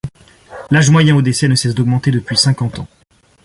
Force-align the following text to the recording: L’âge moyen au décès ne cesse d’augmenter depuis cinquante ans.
L’âge 0.71 0.89
moyen 0.89 1.15
au 1.15 1.21
décès 1.21 1.47
ne 1.47 1.53
cesse 1.53 1.75
d’augmenter 1.75 2.09
depuis 2.09 2.35
cinquante 2.35 2.79
ans. 2.79 2.87